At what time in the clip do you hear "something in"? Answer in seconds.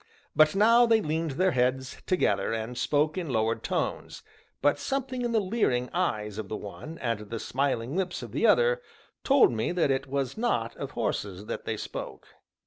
4.79-5.31